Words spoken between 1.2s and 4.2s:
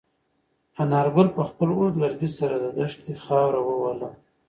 په خپل اوږد لرګي سره د دښتې خاوره ووهله.